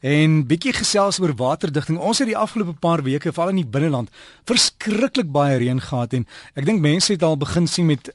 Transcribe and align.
En 0.00 0.46
bietjie 0.48 0.72
gesels 0.72 1.18
oor 1.20 1.34
waterdigting. 1.36 1.98
Ons 2.00 2.22
het 2.22 2.30
die 2.30 2.38
afgelope 2.38 2.72
paar 2.80 3.02
weke 3.04 3.32
veral 3.36 3.52
in 3.52 3.60
die 3.60 3.68
binneland 3.68 4.08
verskriklik 4.48 5.28
baie 5.32 5.58
reën 5.60 5.80
gehad 5.80 6.14
en 6.16 6.24
ek 6.56 6.64
dink 6.64 6.80
mense 6.80 7.12
het 7.12 7.24
al 7.26 7.36
begin 7.40 7.68
sien 7.68 7.90
met 7.90 8.08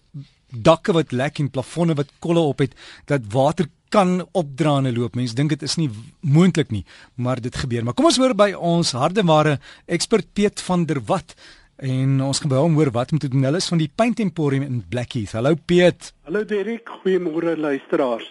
dakke 0.49 0.95
wat 0.95 1.11
lek 1.13 1.39
en 1.39 1.51
plafonne 1.51 1.93
wat 1.97 2.09
kolle 2.23 2.41
op 2.41 2.63
het 2.63 2.73
dat 3.11 3.27
water 3.33 3.69
kan 3.93 4.23
opdra 4.33 4.79
en 4.81 4.89
loop. 4.95 5.15
Mense 5.15 5.37
dink 5.37 5.53
dit 5.53 5.61
is 5.61 5.77
nie 5.77 5.91
moontlik 6.21 6.71
nie, 6.73 6.83
maar 7.15 7.37
dit 7.41 7.55
gebeur. 7.55 7.85
Maar 7.85 7.93
kom 7.93 8.09
ons 8.09 8.17
hoor 8.17 8.33
by 8.33 8.51
ons 8.57 8.95
hardeware 8.97 9.59
ekspert 9.85 10.33
Piet 10.33 10.63
van 10.65 10.87
der 10.89 11.03
Walt 11.05 11.35
en 11.77 12.21
ons 12.23 12.39
gaan 12.39 12.49
by 12.49 12.63
hom 12.63 12.79
hoor 12.79 12.89
wat 12.95 13.13
moet 13.13 13.27
doen. 13.29 13.45
Hulle 13.45 13.61
is 13.61 13.69
van 13.69 13.83
die 13.83 13.91
Paint 13.93 14.19
Emporium 14.23 14.65
in 14.65 14.81
Blackheath. 14.89 15.35
Hallo 15.37 15.53
Piet. 15.53 16.13
Hallo 16.25 16.41
Derek, 16.47 16.89
goeiemôre 17.03 17.53
luisteraars. 17.59 18.25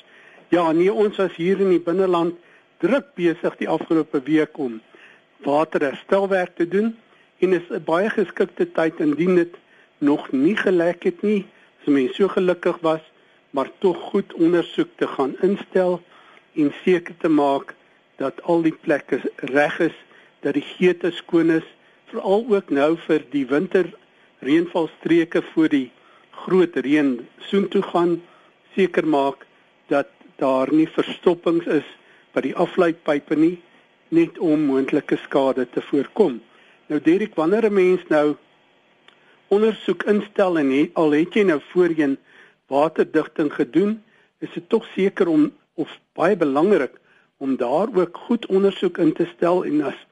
Ja, 0.51 0.73
nee, 0.73 0.93
ons 0.93 1.17
was 1.23 1.39
hier 1.39 1.61
in 1.61 1.71
die 1.71 1.83
binneland 1.83 2.35
druk 2.83 3.15
besig 3.15 3.57
die 3.61 3.69
afgelope 3.69 4.21
week 4.27 4.59
om 4.59 4.81
waterherstelwerk 5.45 6.57
te 6.57 6.69
doen 6.69 6.95
en 7.39 7.53
is 7.53 7.69
'n 7.71 7.85
baie 7.85 8.11
geskikte 8.11 8.67
tyd 8.73 9.01
indien 9.01 9.35
dit 9.35 9.55
nog 9.99 10.33
nie 10.33 10.57
gelek 10.57 11.05
het 11.05 11.23
nie, 11.23 11.47
as 11.81 11.87
mens 11.87 12.17
so 12.17 12.29
gelukkig 12.29 12.79
was, 12.81 13.01
maar 13.51 13.71
tog 13.79 13.99
goed 14.11 14.33
ondersoek 14.33 14.89
te 14.97 15.07
gaan 15.07 15.37
instel 15.41 16.03
en 16.55 16.73
seker 16.85 17.15
te 17.19 17.29
maak 17.29 17.75
dat 18.17 18.43
al 18.43 18.63
die 18.63 18.77
plekke 18.85 19.21
reg 19.37 19.79
is, 19.79 19.97
dat 20.41 20.55
die 20.55 20.67
geete 20.77 21.11
skoon 21.11 21.51
is, 21.51 21.67
veral 22.11 22.47
ook 22.49 22.71
nou 22.71 22.97
vir 23.07 23.23
die 23.31 23.47
winter 23.47 23.87
reënvalstreke 24.39 25.43
voor 25.43 25.69
die 25.69 25.91
groot 26.31 26.77
reën 26.77 27.29
soontoe 27.39 27.83
gaan, 27.83 28.23
seker 28.75 29.07
maak 29.07 29.47
dat 29.87 30.09
daar 30.37 30.73
nie 30.73 30.89
verstoppings 30.89 31.67
is 31.67 31.87
by 32.35 32.41
die 32.41 32.57
afleidpype 32.57 33.37
nie 33.39 33.57
net 34.15 34.39
om 34.39 34.67
moontlike 34.69 35.17
skade 35.23 35.67
te 35.71 35.83
voorkom. 35.91 36.41
Nou 36.91 37.01
Derek, 37.01 37.35
wanneer 37.35 37.71
'n 37.71 37.75
mens 37.75 38.03
nou 38.09 38.37
ondersoek 39.49 40.03
instel 40.03 40.59
en 40.59 40.71
he, 40.71 40.91
al 40.95 41.11
het 41.11 41.35
jy 41.35 41.43
nou 41.43 41.61
voorheen 41.73 42.19
waterdigting 42.67 43.53
gedoen, 43.53 44.03
is 44.41 44.53
dit 44.55 44.69
tog 44.69 44.87
seker 44.95 45.29
om 45.29 45.53
of 45.75 45.99
baie 46.13 46.37
belangrik 46.37 47.01
om 47.39 47.57
daar 47.57 47.89
ook 47.95 48.17
goed 48.17 48.47
ondersoek 48.47 48.99
in 48.99 49.13
te 49.13 49.27
stel 49.37 49.65
en 49.65 49.83
as 49.83 50.07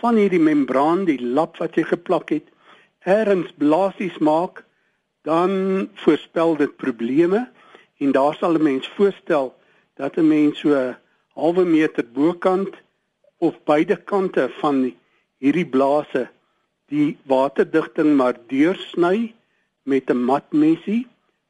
van 0.00 0.16
hierdie 0.16 0.40
membraan, 0.40 1.04
die 1.04 1.20
lap 1.20 1.56
wat 1.58 1.74
jy 1.74 1.82
geplak 1.82 2.30
het, 2.30 2.46
erns 3.02 3.50
blaasies 3.58 4.18
maak, 4.18 4.64
dan 5.22 5.88
voorspel 5.94 6.56
dit 6.56 6.76
probleme 6.76 7.48
en 7.98 8.12
daar 8.12 8.34
sal 8.34 8.54
'n 8.54 8.62
mens 8.62 8.88
voorstel 8.96 9.54
dat 9.94 10.16
'n 10.16 10.28
mens 10.28 10.58
so 10.58 10.94
halwe 11.38 11.64
meter 11.64 12.04
bokant 12.14 12.74
of 13.38 13.58
beide 13.70 13.96
kante 14.10 14.48
van 14.60 14.82
hierdie 15.38 15.66
blase. 15.66 16.26
Die 16.90 17.16
waterdigting 17.30 18.16
maar 18.18 18.38
deursny 18.50 19.34
met 19.82 20.10
'n 20.10 20.24
matmesie 20.30 21.06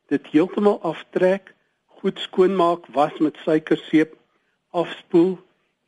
dit 0.08 0.26
heeltemal 0.32 0.78
aftrek 0.82 1.54
goed 2.00 2.18
skoonmaak 2.18 2.86
was 2.94 3.18
met 3.18 3.36
suikerseep 3.44 4.16
afspoel 4.70 5.38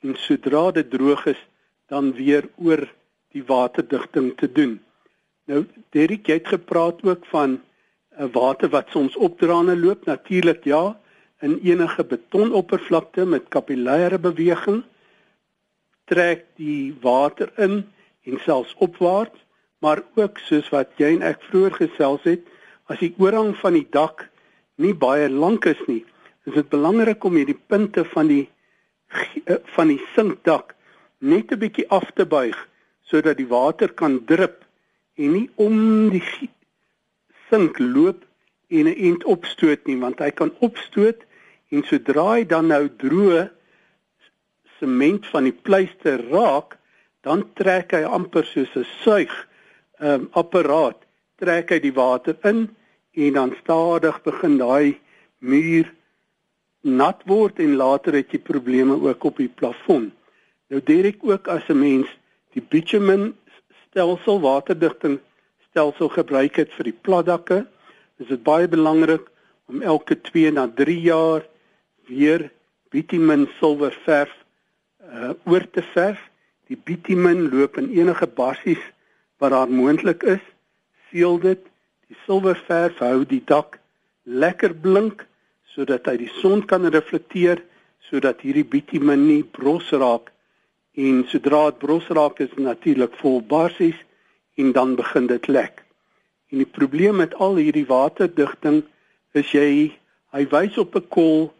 en 0.02 0.16
sodra 0.16 0.70
dit 0.70 0.90
droog 0.90 1.26
is 1.26 1.40
dan 1.88 2.12
weer 2.12 2.48
oor 2.56 2.88
die 3.32 3.44
waterdigting 3.44 4.36
te 4.36 4.52
doen. 4.52 4.80
Nou 5.44 5.66
Derrick 5.90 6.26
jy 6.26 6.38
het 6.40 6.48
gepraat 6.48 7.02
ook 7.02 7.26
van 7.26 7.50
'n 7.50 8.24
uh, 8.24 8.32
water 8.32 8.68
wat 8.68 8.90
soms 8.90 9.16
opdraande 9.16 9.76
loop. 9.76 10.04
Natuurlik 10.04 10.64
ja 10.64 10.99
in 11.40 11.58
enige 11.64 12.04
betonoppervlakte 12.04 13.24
met 13.24 13.48
kapillêre 13.48 14.18
beweging 14.18 14.82
trek 16.10 16.44
die 16.60 16.94
water 17.02 17.52
in 17.56 17.84
en 18.28 18.40
selfs 18.44 18.74
opwaarts 18.86 19.46
maar 19.80 20.02
ook 20.14 20.38
soos 20.48 20.68
wat 20.74 20.92
jy 21.00 21.14
en 21.16 21.24
ek 21.24 21.42
vroeër 21.48 21.76
gesels 21.78 22.26
het 22.28 22.48
as 22.92 23.00
die 23.00 23.14
oorhang 23.22 23.54
van 23.62 23.78
die 23.78 23.86
dak 23.96 24.26
nie 24.82 24.92
baie 25.06 25.28
lank 25.32 25.68
is 25.70 25.80
nie 25.88 26.02
is 26.48 26.56
dit 26.56 26.68
belangrik 26.72 27.24
om 27.24 27.38
hierdie 27.38 27.58
punte 27.72 28.04
van 28.14 28.28
die 28.32 28.44
eh, 29.46 29.60
van 29.76 29.92
die 29.92 30.00
sinkdak 30.16 30.74
net 31.20 31.52
'n 31.52 31.62
bietjie 31.62 31.88
af 31.88 32.10
te 32.16 32.26
buig 32.26 32.58
sodat 33.10 33.36
die 33.40 33.48
water 33.48 33.88
kan 34.02 34.20
drup 34.24 34.64
en 35.16 35.32
nie 35.32 35.48
om 35.56 36.10
die 36.10 36.24
sink 37.48 37.78
loop 37.78 38.24
en 38.68 38.86
'n 38.86 39.00
end 39.08 39.24
opstoot 39.24 39.86
nie 39.86 39.98
want 40.04 40.18
hy 40.18 40.30
kan 40.30 40.52
opstoot 40.60 41.26
en 41.70 41.84
sodra 41.86 42.26
hy 42.34 42.44
dan 42.50 42.70
nou 42.72 42.88
droë 43.00 43.46
sement 44.80 45.26
van 45.30 45.46
die 45.48 45.54
pleister 45.54 46.22
raak, 46.30 46.76
dan 47.26 47.44
trek 47.58 47.92
hy 47.92 48.02
amper 48.08 48.46
soos 48.48 48.72
'n 48.76 48.86
suig 49.04 49.32
um, 50.00 50.28
apparaat, 50.32 50.98
trek 51.38 51.70
hy 51.70 51.78
die 51.78 51.94
water 51.94 52.36
in 52.44 52.68
en 53.14 53.32
dan 53.32 53.56
stadig 53.60 54.22
begin 54.24 54.56
daai 54.58 54.98
muur 55.38 55.88
nat 56.82 57.20
word 57.28 57.60
en 57.60 57.76
later 57.76 58.16
het 58.16 58.32
jy 58.32 58.40
probleme 58.40 58.96
ook 58.96 59.24
op 59.24 59.36
die 59.36 59.52
plafon. 59.52 60.10
Nou 60.70 60.80
Derek 60.80 61.20
ook 61.24 61.48
as 61.48 61.68
'n 61.68 61.78
mens 61.78 62.08
die 62.54 62.62
bitumen 62.62 63.36
stelsel 63.90 64.40
waterdigting 64.40 65.18
stelsel 65.70 66.08
gebruik 66.08 66.56
het 66.56 66.72
vir 66.72 66.84
die 66.84 66.98
platdakke, 67.02 67.66
is 68.18 68.26
dit 68.26 68.42
baie 68.42 68.68
belangrik 68.68 69.28
om 69.68 69.82
elke 69.82 70.20
2 70.20 70.50
na 70.52 70.66
3 70.68 71.00
jaar 71.00 71.42
weer 72.10 72.50
bitumen 72.90 73.46
silwer 73.58 73.94
verf 74.04 74.32
uh, 75.06 75.32
oor 75.46 75.64
te 75.70 75.82
verf. 75.94 76.20
Die 76.70 76.78
bitumen 76.78 77.48
loop 77.50 77.78
in 77.80 77.90
enige 77.94 78.26
basies 78.26 78.82
wat 79.40 79.54
daar 79.54 79.70
moontlik 79.70 80.22
is, 80.22 80.42
seël 81.10 81.38
dit. 81.42 81.62
Die 82.10 82.18
silwer 82.26 82.58
verf 82.66 82.98
hou 83.02 83.24
die 83.26 83.42
dak 83.46 83.78
lekker 84.26 84.74
blink 84.74 85.26
sodat 85.74 86.08
hy 86.10 86.16
die 86.24 86.32
son 86.40 86.64
kan 86.66 86.86
reflekteer 86.90 87.62
sodat 88.10 88.42
hierdie 88.42 88.66
bitumen 88.66 89.22
nie 89.28 89.42
bros 89.56 89.90
raak 89.94 90.32
en 90.98 91.22
sodra 91.30 91.68
dit 91.70 91.78
bros 91.82 92.08
raak 92.10 92.40
is 92.42 92.52
natuurlik 92.58 93.14
vol 93.22 93.38
basies 93.52 93.98
en 94.58 94.72
dan 94.76 94.96
begin 94.98 95.28
dit 95.30 95.46
lek. 95.48 95.84
En 96.50 96.58
die 96.58 96.68
probleem 96.78 97.20
met 97.22 97.34
al 97.34 97.56
hierdie 97.62 97.86
waterdigting 97.86 98.82
is 99.38 99.52
jy 99.54 99.94
hy 100.34 100.42
wys 100.50 100.78
op 100.78 100.96
'n 100.96 101.06
kol 101.08 101.52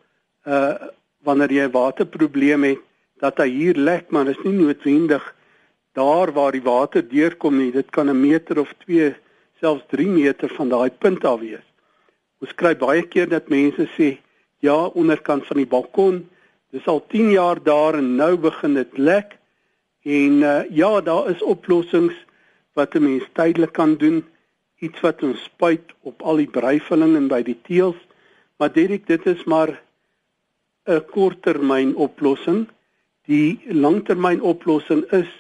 uh 0.47 0.75
wanneer 1.23 1.53
jy 1.53 1.65
'n 1.69 1.77
waterprobleem 1.77 2.63
het 2.65 2.79
dat 3.21 3.39
hy 3.39 3.49
hier 3.49 3.77
lek 3.77 4.11
maar 4.11 4.29
is 4.29 4.41
nie 4.45 4.57
noodwendig 4.57 5.25
daar 5.93 6.33
waar 6.33 6.53
die 6.53 6.63
water 6.63 7.03
deurkom 7.09 7.59
nie. 7.59 7.73
Dit 7.73 7.91
kan 7.91 8.09
'n 8.09 8.21
meter 8.21 8.59
of 8.59 8.73
2 8.87 9.15
selfs 9.61 9.85
3 9.89 10.07
meter 10.07 10.49
van 10.49 10.69
daai 10.69 10.91
punt 10.91 11.25
af 11.25 11.41
wees. 11.41 11.67
Ons 12.41 12.55
kry 12.55 12.77
baie 12.77 13.03
keer 13.03 13.29
dat 13.29 13.49
mense 13.49 13.89
sê 13.99 14.19
ja 14.61 14.87
onderkant 14.87 15.47
van 15.47 15.57
die 15.57 15.67
balkon 15.67 16.29
dis 16.71 16.87
al 16.87 17.05
10 17.07 17.31
jaar 17.31 17.63
daar 17.63 17.95
en 17.95 18.17
nou 18.17 18.37
begin 18.37 18.75
dit 18.75 18.99
lek. 18.99 19.39
En 20.03 20.33
uh, 20.41 20.63
ja 20.71 21.01
daar 21.01 21.31
is 21.31 21.43
oplossings 21.43 22.15
wat 22.73 22.95
'n 22.95 23.03
mens 23.03 23.25
tydelik 23.33 23.73
kan 23.73 23.97
doen. 23.97 24.25
Iets 24.79 25.01
wat 25.01 25.23
ons 25.23 25.43
spuit 25.43 25.93
op 26.01 26.23
al 26.23 26.37
die 26.37 26.51
breivulling 26.51 27.17
en 27.17 27.29
by 27.29 27.43
die 27.43 27.59
teëls 27.63 28.09
maar 28.61 28.73
Derek 28.73 29.07
dit 29.07 29.27
is 29.27 29.45
maar 29.45 29.81
'n 30.91 31.05
korttermyn 31.15 31.95
oplossing. 31.95 32.69
Die 33.31 33.61
langtermyn 33.67 34.41
oplossing 34.43 35.05
is 35.23 35.31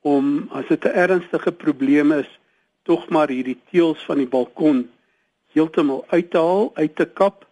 om 0.00 0.48
as 0.50 0.66
dit 0.68 0.84
'n 0.84 0.96
ernstige 1.04 1.52
probleem 1.52 2.12
is, 2.12 2.30
tog 2.82 3.08
maar 3.08 3.28
hierdie 3.28 3.58
teëls 3.70 4.04
van 4.08 4.18
die 4.22 4.32
balkon 4.36 4.88
heeltemal 5.52 6.04
uit 6.08 6.30
te 6.30 6.38
haal, 6.38 6.70
uit 6.74 6.96
te 6.96 7.04
kap, 7.04 7.46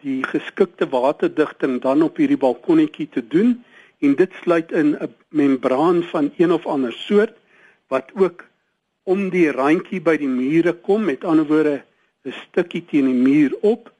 die 0.00 0.22
geskikte 0.24 0.88
waterdigting 0.88 1.80
dan 1.80 2.02
op 2.02 2.16
hierdie 2.16 2.40
balkonnetjie 2.40 3.08
te 3.08 3.26
doen 3.26 3.64
en 4.00 4.14
dit 4.16 4.32
sluit 4.42 4.72
in 4.72 4.96
'n 4.96 5.14
membraan 5.28 6.02
van 6.02 6.32
een 6.36 6.52
of 6.52 6.66
ander 6.66 6.92
soort 6.92 7.34
wat 7.88 8.10
ook 8.14 8.44
om 9.02 9.28
die 9.30 9.50
randjie 9.50 10.00
by 10.00 10.16
die 10.16 10.28
mure 10.28 10.72
kom, 10.72 11.04
met 11.04 11.24
ander 11.24 11.46
woorde 11.46 11.82
'n 12.24 12.32
stukkie 12.32 12.84
teen 12.84 13.04
die 13.04 13.22
muur 13.28 13.56
op 13.60 13.92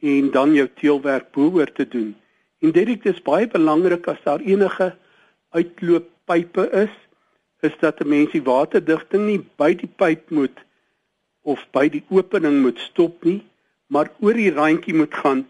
en 0.00 0.30
dan 0.30 0.54
jou 0.54 0.68
teelwerk 0.80 1.30
behoort 1.30 1.74
te 1.74 1.88
doen. 1.88 2.16
En 2.60 2.72
dit 2.72 3.06
is 3.06 3.22
baie 3.22 3.46
belangrik 3.48 4.06
as 4.06 4.20
daar 4.24 4.40
enige 4.40 4.94
uitlooppype 5.50 6.66
is, 6.70 6.92
is 7.60 7.76
dat 7.80 8.00
'n 8.00 8.08
mens 8.08 8.32
die 8.32 8.42
waterdigting 8.42 9.26
nie 9.26 9.40
by 9.56 9.74
die 9.74 9.90
pyp 9.96 10.30
moet 10.30 10.58
of 11.42 11.66
by 11.72 11.88
die 11.88 12.04
opening 12.08 12.60
moet 12.62 12.78
stop 12.78 13.24
nie, 13.24 13.42
maar 13.86 14.10
oor 14.20 14.32
die 14.32 14.52
randjie 14.52 14.94
moet 14.94 15.14
gaan 15.14 15.46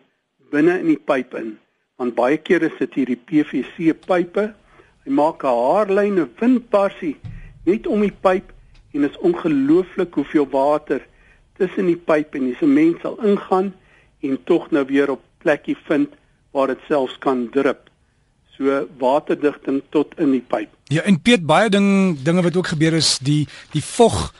binne 0.50 0.78
in 0.78 0.86
die 0.86 1.02
pyp 1.10 1.34
in. 1.34 1.58
Want 1.96 2.14
baie 2.14 2.36
kere 2.36 2.70
sit 2.78 2.94
hierdie 2.94 3.18
PVC 3.28 3.92
pype, 4.06 4.54
hy 5.04 5.10
maak 5.10 5.44
'n 5.44 5.46
haarlyn, 5.46 6.18
'n 6.18 6.30
windpassie 6.40 7.16
net 7.64 7.86
om 7.86 8.00
die 8.00 8.16
pyp 8.22 8.52
en 8.92 9.04
is 9.04 9.18
ongelooflik 9.18 10.14
hoeveel 10.14 10.48
water 10.50 11.06
tussen 11.58 11.86
die 11.86 11.96
pyp 11.96 12.34
en 12.34 12.44
die 12.44 12.56
sement 12.56 13.00
sal 13.00 13.18
ingaan 13.22 13.74
en 14.20 14.38
tog 14.44 14.70
nou 14.70 14.84
weer 14.86 15.10
op 15.10 15.22
plekkie 15.38 15.76
vind 15.88 16.08
waar 16.50 16.66
dit 16.66 16.78
selfs 16.88 17.18
kan 17.18 17.48
drup. 17.52 17.88
So 18.56 18.86
waterdigting 18.98 19.82
tot 19.90 20.14
in 20.18 20.30
die 20.30 20.44
pyp. 20.44 20.68
Ja, 20.92 21.02
en 21.02 21.20
Piet 21.22 21.46
baie 21.46 21.70
ding 21.70 22.18
dinge 22.22 22.42
wat 22.42 22.56
ook 22.56 22.74
gebeur 22.74 22.98
is 22.98 23.18
die 23.18 23.46
die 23.72 23.84
vog 23.84 24.32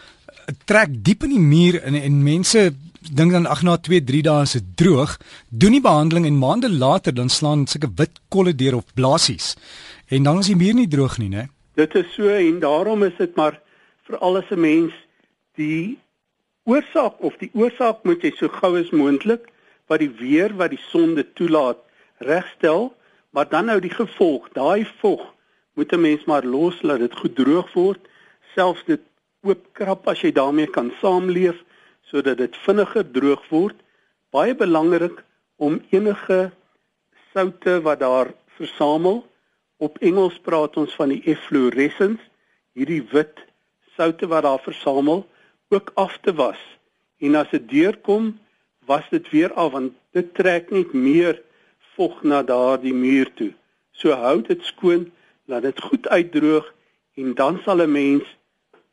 trek 0.66 0.92
diep 1.04 1.24
in 1.26 1.34
die 1.34 1.42
muur 1.42 1.80
en 1.82 1.94
en 1.94 2.22
mense 2.22 2.70
dink 3.00 3.32
dan 3.32 3.46
ag 3.46 3.62
na 3.62 3.76
2 3.76 4.02
3 4.04 4.22
dae 4.26 4.42
is 4.46 4.56
dit 4.58 4.66
droog 4.82 5.16
doen 5.48 5.76
die 5.76 5.84
behandeling 5.84 6.26
en 6.28 6.38
maande 6.38 6.70
later 6.70 7.14
dan 7.14 7.30
slaan 7.32 7.66
sulke 7.66 7.90
wit 7.96 8.20
kolle 8.28 8.54
deur 8.54 8.76
of 8.80 8.94
blaasies 8.94 9.54
en 10.08 10.26
dan 10.28 10.42
is 10.42 10.50
die 10.52 10.58
muur 10.62 10.74
nie 10.74 10.88
droog 10.88 11.18
nie 11.22 11.30
né 11.32 11.46
dit 11.80 11.94
is 12.02 12.10
so 12.16 12.28
en 12.28 12.60
daarom 12.60 13.06
is 13.08 13.16
dit 13.18 13.36
maar 13.36 13.60
vir 14.08 14.18
alles 14.18 14.50
'n 14.50 14.60
mens 14.60 14.92
die 15.56 15.98
oorsaak 16.64 17.20
of 17.20 17.36
die 17.40 17.50
oorsaak 17.54 18.04
moet 18.04 18.22
jy 18.22 18.32
so 18.36 18.48
gou 18.48 18.76
as 18.80 18.90
moontlik 18.90 19.48
wat 19.90 20.02
die 20.04 20.14
weer 20.22 20.54
wat 20.62 20.70
die 20.74 20.84
sonde 20.88 21.26
toelaat 21.32 21.82
regstel 22.30 22.90
maar 23.34 23.48
dan 23.48 23.70
nou 23.70 23.80
die 23.82 23.94
gevolg 23.94 24.48
daai 24.54 24.86
vog 25.02 25.26
moet 25.74 25.92
'n 25.92 26.00
mens 26.00 26.24
maar 26.24 26.44
los 26.44 26.82
laat 26.82 27.02
dit 27.06 27.20
goed 27.22 27.36
droog 27.36 27.72
word 27.74 28.00
selfs 28.54 28.84
dit 28.86 29.02
oopkrap 29.46 30.08
as 30.12 30.20
jy 30.24 30.32
daarmee 30.36 30.68
kan 30.68 30.90
saamleef 31.00 31.58
sodat 32.10 32.40
dit 32.42 32.56
vinniger 32.66 33.06
droog 33.14 33.42
word. 33.50 33.76
Baie 34.34 34.54
belangrik 34.54 35.22
om 35.56 35.78
enige 35.94 36.50
soutte 37.32 37.78
wat 37.86 38.02
daar 38.02 38.32
versamel 38.58 39.22
op 39.80 39.96
Engels 40.04 40.36
praat 40.44 40.76
ons 40.76 40.92
van 40.98 41.08
die 41.14 41.22
efflorescence, 41.30 42.20
hierdie 42.76 43.02
wit 43.12 43.38
soutte 43.96 44.28
wat 44.28 44.44
daar 44.44 44.60
versamel, 44.60 45.24
ook 45.72 45.92
af 45.94 46.18
te 46.20 46.34
was. 46.36 46.60
En 47.24 47.38
as 47.40 47.48
dit 47.54 47.64
deurkom, 47.70 48.34
was 48.90 49.06
dit 49.10 49.30
weer 49.30 49.52
af 49.52 49.72
want 49.72 49.92
dit 50.16 50.34
trek 50.34 50.70
net 50.74 50.92
meer 50.92 51.38
vog 51.94 52.22
na 52.22 52.42
daardie 52.42 52.94
muur 52.94 53.28
toe. 53.38 53.52
So 53.92 54.16
hou 54.18 54.40
dit 54.42 54.62
skoon, 54.66 55.10
laat 55.46 55.62
dit 55.68 55.82
goed 55.88 56.08
uitdroog 56.08 56.66
en 57.20 57.34
dan 57.38 57.60
sal 57.64 57.82
'n 57.84 57.92
mens 57.92 58.26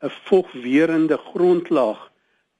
'n 0.06 0.12
vogwerende 0.28 1.18
grondlaag 1.30 2.00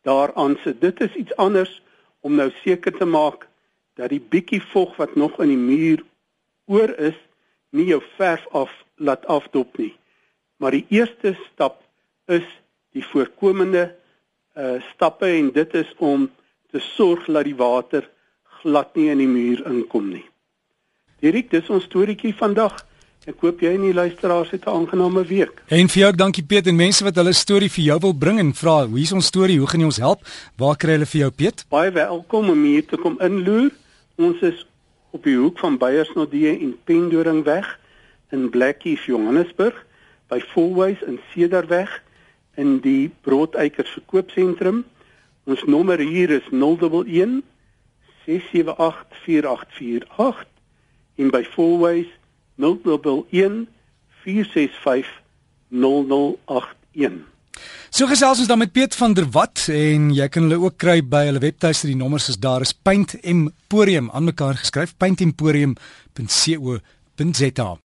daaraan 0.03 0.57
sit. 0.65 0.81
Dit 0.81 1.01
is 1.01 1.15
iets 1.15 1.37
anders 1.37 1.83
om 2.21 2.35
nou 2.35 2.51
seker 2.65 2.93
te 2.93 3.05
maak 3.05 3.47
dat 3.95 4.09
die 4.09 4.25
bietjie 4.33 4.63
vog 4.63 4.97
wat 4.97 5.15
nog 5.15 5.39
in 5.41 5.49
die 5.49 5.65
muur 5.71 6.03
oor 6.67 6.91
is, 6.99 7.19
nie 7.71 7.87
jou 7.87 8.03
verf 8.17 8.47
af 8.51 8.73
laat 8.95 9.27
afdop 9.27 9.79
nie. 9.79 9.95
Maar 10.57 10.71
die 10.71 10.87
eerste 10.89 11.37
stap 11.53 11.83
is 12.27 12.47
die 12.93 13.05
voorkomende 13.05 13.95
uh 14.57 14.83
stappe 14.83 15.27
en 15.27 15.53
dit 15.53 15.75
is 15.75 15.95
om 15.99 16.31
te 16.73 16.81
sorg 16.97 17.27
dat 17.27 17.45
die 17.45 17.57
water 17.57 18.09
glad 18.63 18.95
nie 18.97 19.09
in 19.13 19.23
die 19.23 19.31
muur 19.31 19.63
inkom 19.71 20.11
nie. 20.13 20.25
Direk 21.23 21.51
dis 21.51 21.71
ons 21.71 21.87
storieetjie 21.89 22.35
vandag. 22.39 22.77
Ek 23.29 23.43
hoop 23.45 23.61
jy 23.61 23.75
en 23.77 23.85
die 23.85 23.95
luisteraars 23.95 24.51
het 24.55 24.65
'n 24.65 24.71
aangename 24.71 25.25
week. 25.25 25.63
En 25.69 25.89
vir 25.89 26.01
jou 26.01 26.09
ook 26.11 26.19
dankie 26.19 26.45
Piet 26.45 26.67
en 26.67 26.77
mense 26.77 27.05
wat 27.05 27.17
hulle 27.17 27.33
storie 27.33 27.71
vir 27.71 27.85
jou 27.85 27.99
wil 28.01 28.15
bring 28.15 28.39
en 28.39 28.55
vra, 28.55 28.87
hoe 28.87 29.01
is 29.01 29.13
ons 29.13 29.27
storie? 29.27 29.59
Hoe 29.59 29.69
gaan 29.69 29.81
jy 29.81 29.87
ons 29.87 29.97
help? 29.97 30.21
Waar 30.57 30.77
kry 30.77 30.93
hulle 30.93 31.07
vir 31.07 31.21
jou 31.21 31.31
Piet? 31.31 31.65
Baie 31.69 31.91
welkom 31.91 32.51
om 32.51 32.65
hier 32.65 32.87
te 32.87 32.97
kom 32.97 33.19
inloer. 33.21 33.71
Ons 34.17 34.41
is 34.41 34.67
op 35.11 35.25
die 35.25 35.37
hoek 35.37 35.59
van 35.59 35.79
Beyersnodie 35.79 36.59
en 36.61 36.77
Pendoringweg 36.85 37.79
in 38.31 38.51
Blackies 38.51 39.05
Johannesburg 39.05 39.87
by 40.29 40.41
Fourways 40.41 41.03
in 41.07 41.19
Cedarweg 41.33 42.03
in 42.57 42.81
die 42.81 43.11
Broodeikers 43.21 43.91
verkoopsentrum. 43.91 44.85
Ons 45.49 45.65
nommer 45.65 45.97
hier 45.97 46.29
is 46.31 46.45
011 46.53 47.41
678 48.27 49.17
4848 49.25 50.45
en 51.17 51.31
by 51.33 51.41
Fourways 51.55 52.11
011 52.61 53.65
465 54.21 55.09
0081. 55.73 57.25
So 57.89 58.05
gesels 58.07 58.39
ons 58.45 58.51
dan 58.51 58.61
met 58.61 58.77
Piet 58.77 58.93
van 58.95 59.17
der 59.17 59.25
Walt 59.33 59.73
en 59.73 60.13
jy 60.13 60.29
kan 60.29 60.45
hulle 60.45 60.69
ook 60.69 60.77
kry 60.77 61.01
by 61.01 61.25
hulle 61.31 61.41
webtuiste 61.41 61.89
die 61.89 61.97
nommers 61.97 62.29
is 62.29 62.37
daar 62.39 62.61
is 62.67 62.77
Paint 62.77 63.17
Emporium 63.25 64.11
aan 64.13 64.29
mekaar 64.29 64.61
geskryf 64.61 64.93
paintemporium.co.za 65.01 67.71